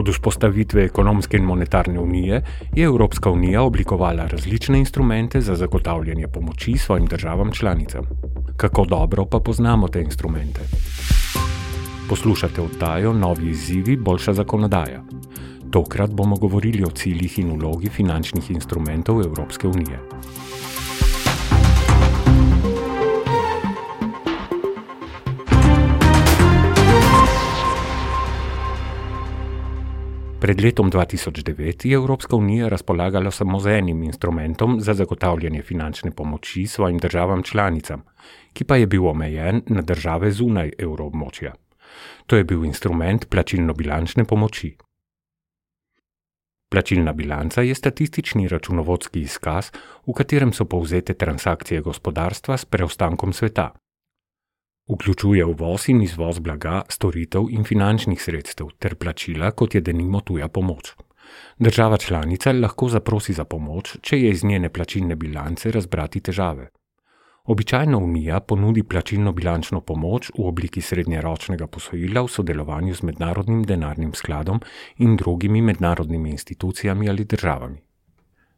Od 0.00 0.08
vzpostavitve 0.08 0.84
ekonomske 0.84 1.36
in 1.36 1.44
monetarne 1.44 2.00
unije 2.00 2.42
je 2.76 2.84
Evropska 2.84 3.30
unija 3.30 3.62
oblikovala 3.62 4.26
različne 4.26 4.78
instrumente 4.78 5.40
za 5.40 5.56
zagotavljanje 5.56 6.28
pomoči 6.28 6.78
svojim 6.78 7.06
državam 7.06 7.52
članicam. 7.52 8.04
Kako 8.56 8.84
dobro 8.84 9.24
pa 9.24 9.40
poznamo 9.40 9.88
te 9.88 10.00
instrumente? 10.00 10.60
Poslušate 12.08 12.60
oddajo 12.60 13.12
Novi 13.12 13.50
izzivi, 13.50 13.96
boljša 13.96 14.32
zakonodaja. 14.32 15.02
Tokrat 15.70 16.10
bomo 16.10 16.36
govorili 16.36 16.84
o 16.84 16.90
ciljih 16.90 17.38
in 17.38 17.52
vlogi 17.60 17.88
finančnih 17.88 18.50
instrumentov 18.50 19.20
Evropske 19.20 19.68
unije. 19.68 20.00
Pred 30.50 30.60
letom 30.60 30.90
2009 30.90 31.86
je 31.86 31.94
Evropska 31.94 32.36
unija 32.36 32.68
razpolagala 32.68 33.30
samo 33.30 33.60
z 33.60 33.66
enim 33.66 34.02
instrumentom 34.02 34.80
za 34.80 34.94
zagotavljanje 34.94 35.62
finančne 35.62 36.10
pomoči 36.10 36.66
svojim 36.66 36.98
državam 36.98 37.42
članicam, 37.42 38.02
ki 38.52 38.64
pa 38.64 38.76
je 38.76 38.86
bil 38.86 39.06
omejen 39.06 39.62
na 39.66 39.82
države 39.82 40.30
zunaj 40.30 40.72
evroobmočja. 40.78 41.52
To 42.26 42.36
je 42.36 42.44
bil 42.44 42.64
instrument 42.64 43.28
plačilno-bilančne 43.30 44.24
pomoči. 44.24 44.76
Plačilna 46.70 47.12
bilanca 47.12 47.62
je 47.62 47.74
statistični 47.74 48.48
računovodski 48.48 49.20
izkaz, 49.20 49.70
v 50.06 50.12
katerem 50.12 50.52
so 50.52 50.64
povzete 50.64 51.14
transakcije 51.14 51.80
gospodarstva 51.80 52.56
s 52.56 52.64
preostankom 52.64 53.32
sveta. 53.32 53.70
Vključuje 54.90 55.44
uvoz 55.44 55.88
in 55.88 56.02
izvoz 56.02 56.38
blaga, 56.38 56.82
storitev 56.88 57.46
in 57.50 57.64
finančnih 57.64 58.22
sredstev 58.22 58.72
ter 58.78 58.96
plačila, 58.98 59.50
kot 59.50 59.74
je 59.74 59.80
denimo 59.80 60.20
tuja 60.20 60.48
pomoč. 60.48 60.94
Država 61.58 61.96
članica 61.96 62.52
lahko 62.52 62.88
zaprosi 62.88 63.32
za 63.32 63.44
pomoč, 63.44 63.96
če 64.02 64.18
je 64.18 64.30
iz 64.30 64.44
njene 64.44 64.68
plačilne 64.68 65.16
bilance 65.16 65.70
razbrati 65.70 66.20
težave. 66.20 66.68
Običajno 67.44 67.98
Unija 67.98 68.40
ponudi 68.40 68.82
plačilno 68.82 69.32
bilančno 69.32 69.80
pomoč 69.80 70.30
v 70.38 70.48
obliki 70.48 70.80
srednjeročnega 70.80 71.66
posojila 71.66 72.22
v 72.22 72.28
sodelovanju 72.28 72.94
z 72.94 73.02
Mednarodnim 73.02 73.62
denarnim 73.62 74.14
skladom 74.14 74.60
in 74.98 75.16
drugimi 75.16 75.62
mednarodnimi 75.62 76.30
institucijami 76.30 77.08
ali 77.08 77.24
državami. 77.24 77.78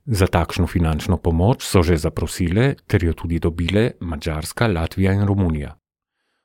Za 0.06 0.26
takšno 0.26 0.66
finančno 0.66 1.16
pomoč 1.16 1.62
so 1.62 1.82
že 1.82 1.96
zaprosile 1.96 2.74
ter 2.86 3.04
jo 3.04 3.12
tudi 3.12 3.38
dobile 3.38 3.90
Mačarska, 4.00 4.66
Latvija 4.66 5.12
in 5.12 5.26
Romunija. 5.26 5.81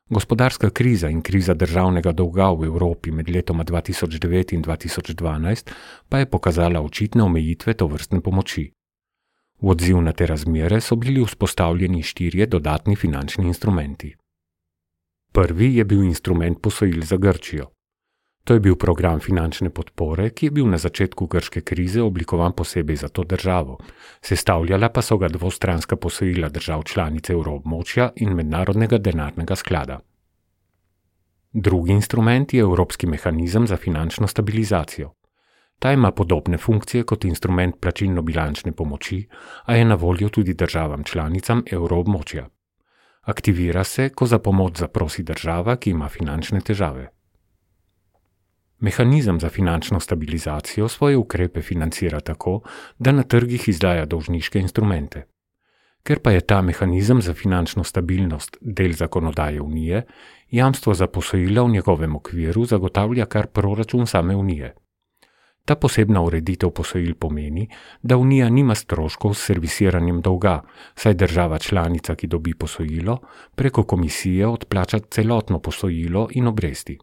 Gospodarska 0.10 0.70
kriza 0.70 1.10
in 1.10 1.22
kriza 1.22 1.54
državnega 1.54 2.12
dolga 2.12 2.52
v 2.52 2.66
Evropi 2.66 3.12
med 3.12 3.30
letoma 3.30 3.64
2009 3.64 4.54
in 4.54 4.62
2012 4.64 5.72
pa 6.10 6.20
je 6.20 6.26
pokazala 6.26 6.82
očitne 6.82 7.24
omejitve 7.24 7.74
to 7.74 7.88
vrstne 7.88 8.22
pomoči. 8.22 8.72
V 9.62 9.70
odziv 9.70 10.00
na 10.02 10.14
te 10.14 10.26
razmere 10.26 10.82
so 10.82 10.96
bili 10.96 11.26
vzpostavljeni 11.26 12.04
štirje 12.04 12.46
dodatni 12.46 12.96
finančni 12.96 13.48
instrumenti. 13.48 14.16
Prvi 15.34 15.76
je 15.76 15.86
bil 15.86 16.04
instrument 16.04 16.62
posojil 16.62 17.02
za 17.02 17.18
Grčijo. 17.18 17.77
To 18.48 18.54
je 18.54 18.60
bil 18.64 18.78
program 18.80 19.20
finančne 19.20 19.68
podpore, 19.70 20.30
ki 20.32 20.46
je 20.46 20.52
bil 20.56 20.68
na 20.72 20.78
začetku 20.80 21.26
grške 21.28 21.62
krize 21.68 22.00
oblikovan 22.02 22.54
posebej 22.56 22.96
za 22.96 23.10
to 23.12 23.26
državo, 23.28 23.76
sestavljala 24.24 24.88
pa 24.90 25.02
so 25.02 25.18
ga 25.18 25.28
dvostranska 25.28 25.96
posojila 25.96 26.48
držav 26.50 26.84
članice 26.84 27.34
evroobmočja 27.34 28.12
in 28.16 28.32
mednarodnega 28.36 28.98
denarnega 28.98 29.56
sklada. 29.56 30.00
Drugi 31.54 31.92
instrument 31.92 32.54
je 32.54 32.62
Evropski 32.62 33.08
mehanizem 33.08 33.68
za 33.68 33.78
finančno 33.78 34.28
stabilizacijo. 34.28 35.12
Ta 35.80 35.92
ima 35.92 36.12
podobne 36.12 36.58
funkcije 36.58 37.04
kot 37.04 37.26
instrument 37.26 37.76
plačilno-bilančne 37.82 38.72
pomoči, 38.72 39.28
a 39.66 39.76
je 39.76 39.86
na 39.86 39.96
voljo 39.96 40.30
tudi 40.30 40.54
državam 40.54 41.04
članicam 41.04 41.64
evroobmočja. 41.72 42.48
Aktivira 43.22 43.84
se, 43.84 44.10
ko 44.10 44.26
za 44.26 44.40
pomoč 44.40 44.78
zaprosi 44.80 45.24
država, 45.24 45.76
ki 45.76 45.90
ima 45.90 46.10
finančne 46.10 46.62
težave. 46.62 47.17
Mehanizem 48.80 49.40
za 49.40 49.50
finančno 49.50 50.00
stabilizacijo 50.00 50.88
svoje 50.88 51.18
ukrepe 51.18 51.62
financira 51.62 52.20
tako, 52.20 52.62
da 53.00 53.12
na 53.12 53.24
trgih 53.24 53.70
izdaja 53.70 54.06
dolžniške 54.06 54.60
instrumente. 54.60 55.26
Ker 56.04 56.20
pa 56.20 56.32
je 56.32 56.42
ta 56.42 56.62
mehanizem 56.62 57.22
za 57.22 57.34
finančno 57.34 57.84
stabilnost 57.84 58.58
del 58.62 58.94
zakonodaje 58.94 59.62
Unije, 59.62 60.06
jamstvo 60.52 60.94
za 60.94 61.08
posojila 61.08 61.64
v 61.64 61.70
njegovem 61.70 62.16
okviru 62.16 62.66
zagotavlja 62.66 63.26
kar 63.26 63.48
proračun 63.48 64.08
same 64.08 64.36
Unije. 64.36 64.74
Ta 65.66 65.76
posebna 65.76 66.22
ureditev 66.22 66.70
posojil 66.70 67.16
pomeni, 67.20 67.68
da 68.02 68.18
Unija 68.18 68.50
nima 68.50 68.76
stroškov 68.76 69.34
s 69.34 69.46
servisiranjem 69.46 70.22
dolga, 70.22 70.62
saj 70.96 71.14
država 71.14 71.60
članica, 71.60 72.16
ki 72.16 72.28
dobi 72.28 72.54
posojilo, 72.54 73.18
preko 73.56 73.84
komisije 73.84 74.48
odplača 74.48 75.00
celotno 75.00 75.60
posojilo 75.60 76.28
in 76.32 76.48
obresti. 76.48 76.98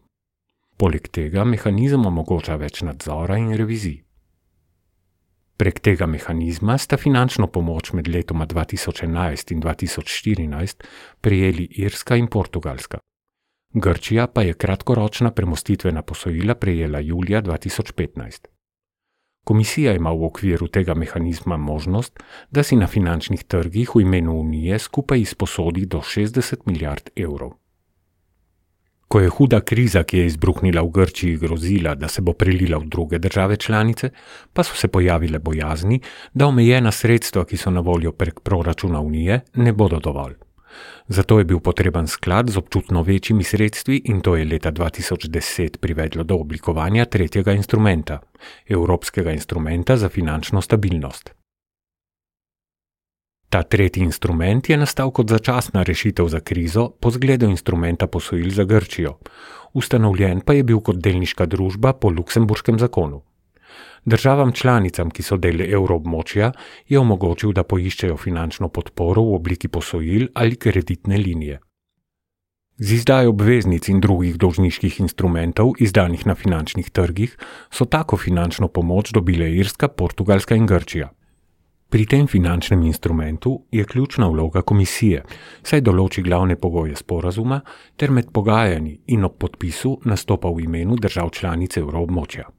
Poleg 0.77 1.07
tega 1.07 1.45
mehanizem 1.47 2.03
omogoča 2.05 2.57
več 2.59 2.81
nadzora 2.83 3.37
in 3.39 3.53
revizij. 3.55 4.01
Prek 5.55 5.79
tega 5.79 6.03
mehanizma 6.05 6.75
sta 6.75 6.97
finančno 6.99 7.47
pomoč 7.47 7.93
med 7.95 8.09
letoma 8.11 8.43
2011 8.45 9.53
in 9.55 9.61
2014 9.63 10.83
prijeli 11.21 11.67
Irska 11.79 12.17
in 12.19 12.27
Portugalska. 12.27 12.99
Grčija 13.73 14.27
pa 14.27 14.43
je 14.43 14.53
kratkoročna 14.53 15.31
premostitvena 15.31 16.01
posojila 16.01 16.55
prejela 16.55 16.99
julija 16.99 17.41
2015. 17.41 18.47
Komisija 19.45 19.93
ima 19.93 20.11
v 20.11 20.25
okviru 20.25 20.67
tega 20.67 20.93
mehanizma 20.93 21.57
možnost, 21.57 22.19
da 22.51 22.63
si 22.63 22.75
na 22.75 22.87
finančnih 22.87 23.43
trgih 23.43 23.95
v 23.95 24.01
imenu 24.01 24.39
Unije 24.39 24.79
skupaj 24.79 25.19
izposodi 25.19 25.85
do 25.85 25.97
60 25.99 26.65
milijard 26.65 27.09
evrov. 27.15 27.51
Ko 29.07 29.19
je 29.19 29.29
huda 29.29 29.59
kriza, 29.61 30.03
ki 30.03 30.17
je 30.17 30.25
izbruhnila 30.25 30.81
v 30.81 30.89
Grčiji, 30.89 31.37
grozila, 31.37 31.95
da 31.95 32.07
se 32.07 32.21
bo 32.21 32.33
prelila 32.33 32.77
v 32.77 32.89
druge 32.89 33.19
države 33.19 33.57
članice, 33.57 34.09
pa 34.53 34.63
so 34.63 34.75
se 34.75 34.87
pojavile 34.87 35.39
bojazni, 35.39 36.01
da 36.33 36.47
omejena 36.47 36.91
sredstva, 36.91 37.45
ki 37.45 37.57
so 37.57 37.71
na 37.71 37.79
voljo 37.79 38.11
prek 38.11 38.39
proračuna 38.39 38.99
Unije, 38.99 39.41
ne 39.55 39.73
bodo 39.73 39.99
dovolj. 39.99 40.35
Zato 41.07 41.37
je 41.39 41.45
bil 41.45 41.59
potreben 41.59 42.07
sklad 42.07 42.49
z 42.49 42.57
občutno 42.57 43.01
večjimi 43.01 43.43
sredstvi 43.43 44.01
in 44.05 44.21
to 44.21 44.35
je 44.35 44.45
leta 44.45 44.71
2010 44.71 45.77
privedlo 45.77 46.23
do 46.23 46.35
oblikovanja 46.35 47.05
tretjega 47.05 47.53
instrumenta, 47.53 48.19
Evropskega 48.67 49.31
instrumenta 49.31 49.97
za 49.97 50.09
finančno 50.09 50.61
stabilnost. 50.61 51.33
Ta 53.49 53.63
tretji 53.63 54.03
instrument 54.03 54.69
je 54.69 54.77
nastal 54.77 55.11
kot 55.11 55.29
začasna 55.29 55.83
rešitev 55.83 56.27
za 56.27 56.39
krizo 56.39 56.89
po 56.99 57.11
zgledu 57.11 57.49
instrumenta 57.49 58.07
posojil 58.07 58.49
za 58.49 58.63
Grčijo, 58.63 59.17
ustanovljen 59.73 60.41
pa 60.41 60.53
je 60.53 60.63
bil 60.63 60.79
kot 60.79 60.97
delniška 60.97 61.45
družba 61.45 61.93
po 61.93 62.09
Luksemburškem 62.09 62.79
zakonu. 62.79 63.21
Državam 64.05 64.51
članicam, 64.51 65.09
ki 65.09 65.23
so 65.23 65.37
del 65.37 65.61
evroobmočja, 65.61 66.51
je 66.87 66.99
omogočil, 66.99 67.53
da 67.57 67.63
poiščejo 67.63 68.17
finančno 68.17 68.69
podporo 68.69 69.23
v 69.31 69.39
obliki 69.39 69.67
posojil 69.67 70.27
ali 70.33 70.55
kreditne 70.55 71.17
linije. 71.17 71.59
Z 72.77 72.91
izdajo 72.91 73.31
obveznic 73.31 73.87
in 73.87 74.01
drugih 74.03 74.37
dolžniških 74.37 74.99
instrumentov, 74.99 75.73
izdanih 75.79 76.25
na 76.27 76.35
finančnih 76.35 76.89
trgih, 76.91 77.37
so 77.71 77.85
tako 77.85 78.17
finančno 78.17 78.67
pomoč 78.67 79.13
dobile 79.15 79.47
Irska, 79.55 79.87
Portugalska 79.87 80.55
in 80.55 80.67
Grčija. 80.67 81.09
Pri 81.95 82.03
tem 82.05 82.27
finančnem 82.27 82.81
instrumentu 82.83 83.61
je 83.71 83.85
ključna 83.85 84.27
vloga 84.27 84.61
komisije, 84.67 85.21
saj 85.63 85.79
določi 85.81 86.23
glavne 86.25 86.57
pogoje 86.59 86.97
sporazuma 86.99 87.61
ter 87.95 88.11
med 88.11 88.33
pogajanji 88.35 88.97
in 89.15 89.23
ob 89.23 89.37
podpisu 89.39 89.93
nastopa 90.03 90.51
v 90.51 90.65
imenu 90.65 90.97
držav 90.99 91.31
članic 91.37 91.77
evroobmočja. 91.79 92.49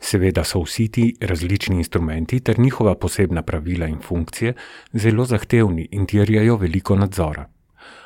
Seveda 0.00 0.42
so 0.42 0.64
vsi 0.66 0.88
ti 0.88 1.06
različni 1.20 1.78
instrumenti 1.78 2.40
ter 2.40 2.58
njihova 2.58 2.96
posebna 2.98 3.42
pravila 3.42 3.86
in 3.86 4.00
funkcije 4.02 4.54
zelo 4.92 5.24
zahtevni 5.24 5.86
in 5.92 6.06
terjajo 6.06 6.56
veliko 6.56 6.96
nadzora. 6.96 7.46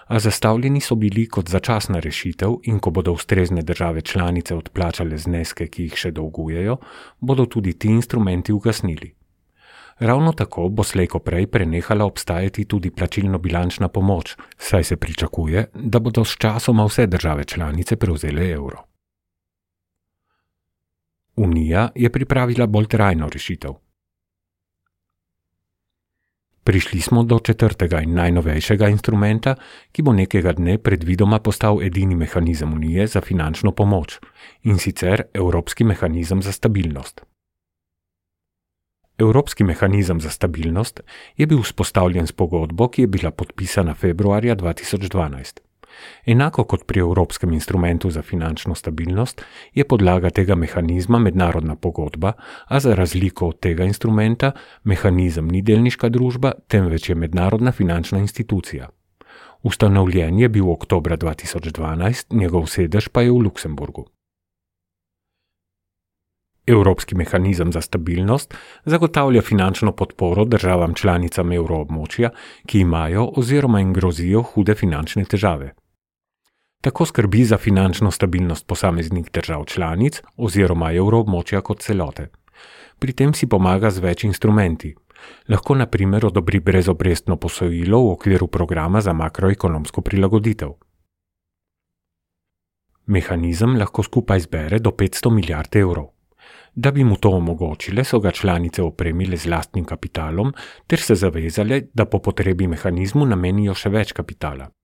A 0.07 0.19
zastavljeni 0.19 0.81
so 0.81 0.95
bili 0.95 1.27
kot 1.27 1.49
začasna 1.49 1.99
rešitev, 2.01 2.61
in 2.63 2.79
ko 2.79 2.91
bodo 2.91 3.13
ustrezne 3.13 3.63
države 3.63 4.01
članice 4.01 4.55
odplačale 4.55 5.19
zneske, 5.19 5.67
ki 5.67 5.89
jih 5.89 5.97
še 5.99 6.11
dolgujejo, 6.11 6.77
bodo 7.21 7.47
tudi 7.47 7.73
ti 7.73 7.89
instrumenti 7.89 8.53
ugasnili. 8.53 9.15
Ravno 9.99 10.33
tako 10.33 10.69
bo 10.69 10.85
slejko 10.85 11.19
prej 11.19 11.47
prenehala 11.47 12.05
obstajati 12.05 12.65
tudi 12.65 12.91
plačilno-bilančna 12.91 13.89
pomoč, 13.89 14.37
saj 14.59 14.85
se 14.85 14.97
pričakuje, 14.97 15.65
da 15.75 15.99
bodo 15.99 16.25
s 16.25 16.37
časoma 16.37 16.85
vse 16.85 17.07
države 17.07 17.45
članice 17.45 17.97
prevzele 17.97 18.51
evro. 18.51 18.85
Unija 21.37 21.89
je 21.95 22.13
pripravila 22.13 22.67
bolj 22.67 22.87
trajno 22.87 23.29
rešitev. 23.29 23.86
Prišli 26.67 27.01
smo 27.01 27.23
do 27.23 27.39
četrtega 27.39 28.01
in 28.03 28.15
najnovejšega 28.15 28.89
instrumenta, 28.91 29.55
ki 29.93 30.03
bo 30.03 30.13
nekega 30.13 30.51
dne 30.53 30.79
predvidoma 30.83 31.39
postal 31.39 31.79
edini 31.83 32.17
mehanizem 32.19 32.73
Unije 32.75 33.07
za 33.07 33.21
finančno 33.21 33.71
pomoč 33.71 34.19
in 34.63 34.79
sicer 34.79 35.23
Evropski 35.35 35.85
mehanizem 35.85 36.43
za 36.43 36.53
stabilnost. 36.53 37.23
Evropski 39.19 39.65
mehanizem 39.65 40.21
za 40.21 40.31
stabilnost 40.31 41.01
je 41.37 41.47
bil 41.47 41.63
vzpostavljen 41.63 42.27
s 42.27 42.33
pogodbo, 42.33 42.89
ki 42.89 43.03
je 43.03 43.07
bila 43.07 43.31
podpisana 43.31 43.95
februarja 43.95 44.57
2012. 44.57 45.66
Enako 46.27 46.65
kot 46.65 46.85
pri 46.87 47.01
Evropskem 47.01 47.53
instrumentu 47.53 48.11
za 48.11 48.23
finančno 48.23 48.75
stabilnost, 48.75 49.43
je 49.75 49.85
podlaga 49.85 50.31
tega 50.31 50.55
mehanizma 50.55 51.19
mednarodna 51.19 51.77
pogodba, 51.77 52.33
a 52.67 52.81
za 52.81 52.95
razliko 52.95 53.49
od 53.49 53.61
tega 53.61 53.85
instrumenta, 53.85 54.53
mehanizem 54.85 55.49
ni 55.49 55.63
delniška 55.63 56.09
družba, 56.09 56.53
temveč 56.69 57.09
je 57.09 57.15
mednarodna 57.15 57.73
finančna 57.73 58.19
institucija. 58.19 58.89
Ustanovljen 59.63 60.39
je 60.39 60.49
bil 60.49 60.71
oktober 60.71 61.19
2012, 61.19 62.35
njegov 62.35 62.67
sedež 62.67 63.09
pa 63.09 63.23
je 63.23 63.31
v 63.31 63.41
Luksemburgu. 63.49 64.07
Evropski 66.67 67.15
mehanizem 67.15 67.73
za 67.73 67.81
stabilnost 67.81 68.55
zagotavlja 68.85 69.43
finančno 69.43 69.93
podporo 69.93 70.45
državam 70.45 70.95
članicam 70.95 71.53
evroobmočja, 71.53 72.31
ki 72.67 72.81
imajo 72.81 73.31
oziroma 73.37 73.79
jim 73.79 73.93
grozijo 73.93 74.43
hude 74.43 74.75
finančne 74.75 75.25
težave. 75.25 75.75
Tako 76.87 77.07
skrbi 77.07 77.45
za 77.45 77.57
finančno 77.59 78.11
stabilnost 78.11 78.67
posameznih 78.67 79.31
držav 79.33 79.65
članic 79.65 80.21
oziroma 80.37 80.93
evroobmočja 80.93 81.61
kot 81.61 81.81
celote. 81.81 82.29
Pri 82.99 83.13
tem 83.13 83.33
si 83.35 83.49
pomaga 83.49 83.91
z 83.91 83.99
več 84.05 84.23
instrumenti. 84.25 84.93
Lahko 85.49 85.75
na 85.75 85.87
primer 85.87 86.27
odobri 86.27 86.61
brezobrestno 86.61 87.37
posojilo 87.37 87.99
v 88.05 88.13
okviru 88.13 88.47
programa 88.47 89.01
za 89.01 89.13
makroekonomsko 89.13 90.01
prilagoditev. 90.01 90.77
Mehanizem 93.07 93.77
lahko 93.77 94.03
skupaj 94.03 94.47
zbere 94.47 94.79
do 94.79 94.91
500 94.91 95.35
milijard 95.35 95.77
evrov. 95.77 96.13
Da 96.75 96.91
bi 96.91 97.05
mu 97.05 97.17
to 97.17 97.31
omogočile, 97.31 98.05
so 98.05 98.21
ga 98.21 98.31
članice 98.31 98.83
opremile 98.83 99.37
z 99.37 99.51
lastnim 99.51 99.85
kapitalom 99.85 100.55
ter 100.87 101.01
se 101.01 101.15
zavezale, 101.15 101.83
da 101.95 102.05
po 102.05 102.23
potrebi 102.23 102.67
mehanizmu 102.67 103.27
namenijo 103.27 103.75
še 103.75 103.91
več 103.91 104.13
kapitala. 104.13 104.76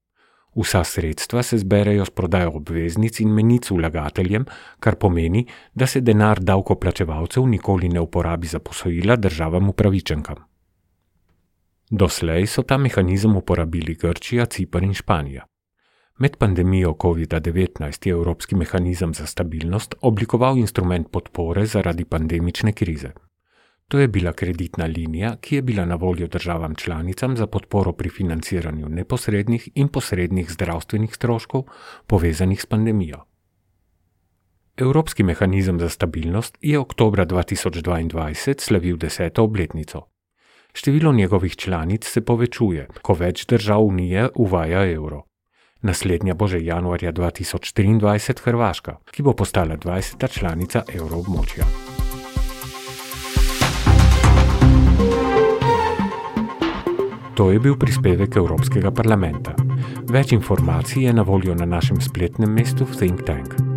Vsa 0.55 0.85
sredstva 0.85 1.43
se 1.43 1.59
zberejo 1.59 2.05
s 2.05 2.11
prodajo 2.11 2.51
obveznic 2.55 3.21
in 3.21 3.29
menic 3.29 3.71
vlagateljem, 3.71 4.45
kar 4.81 4.97
pomeni, 4.97 5.47
da 5.75 5.87
se 5.87 6.01
denar 6.01 6.41
davkoplačevalcev 6.41 7.47
nikoli 7.47 7.89
ne 7.89 8.01
uporabi 8.01 8.47
za 8.47 8.59
posojila 8.59 9.17
državam 9.17 9.69
upravičenkam. 9.69 10.37
Doslej 11.91 12.47
so 12.47 12.63
ta 12.63 12.77
mehanizem 12.79 13.37
uporabili 13.37 13.95
Grčija, 13.95 14.47
Cipr 14.47 14.83
in 14.83 14.95
Španija. 14.95 15.47
Med 16.19 16.37
pandemijo 16.37 16.93
COVID-19 16.93 18.07
je 18.07 18.13
Evropski 18.13 18.57
mehanizem 18.57 19.15
za 19.15 19.27
stabilnost 19.27 19.95
oblikoval 20.01 20.59
instrument 20.59 21.09
podpore 21.11 21.67
zaradi 21.67 22.05
pandemične 22.05 22.73
krize. 22.73 23.13
To 23.89 23.99
je 23.99 24.09
bila 24.09 24.33
kreditna 24.33 24.87
linija, 24.87 25.37
ki 25.41 25.55
je 25.55 25.63
bila 25.63 25.85
na 25.85 25.95
voljo 25.95 26.27
državam 26.27 26.75
članicam 26.75 27.37
za 27.37 27.47
podporo 27.47 27.93
pri 27.93 28.11
financiranju 28.11 28.89
neposrednih 28.89 29.69
in 29.75 29.89
posrednih 29.89 30.53
zdravstvenih 30.53 31.15
stroškov 31.15 31.65
povezanih 32.07 32.63
s 32.63 32.67
pandemijo. 32.67 33.25
Evropski 34.77 35.23
mehanizem 35.23 35.81
za 35.81 35.89
stabilnost 35.89 36.59
je 36.61 36.79
oktober 36.79 37.27
2022 37.27 38.61
slavil 38.61 38.97
deseto 38.97 39.45
obletnico. 39.45 40.07
Število 40.75 41.13
njegovih 41.13 41.57
članic 41.57 42.05
se 42.05 42.21
povečuje, 42.21 42.89
ko 43.03 43.15
več 43.15 43.47
držav 43.47 43.81
Unije 43.81 44.29
uvaja 44.35 44.87
evro. 44.93 45.23
Naslednja 45.83 46.35
bo 46.35 46.47
že 46.47 46.65
januarja 46.65 47.13
2023 47.13 48.45
Hrvaška, 48.45 48.97
ki 49.11 49.23
bo 49.23 49.35
postala 49.35 49.77
20. 49.77 50.31
članica 50.33 50.83
evroobmočja. 50.95 51.92
To 57.35 57.51
je 57.51 57.61
bil 57.61 57.77
prispevek 57.81 58.37
Evropskega 58.37 58.93
parlamenta. 58.93 59.57
Več 60.13 60.37
informacij 60.37 61.09
je 61.09 61.13
na 61.17 61.25
voljo 61.25 61.55
na 61.55 61.65
našem 61.65 62.01
spletnem 62.01 62.53
mestu 62.53 62.85
Think 62.85 63.25
Tank. 63.25 63.72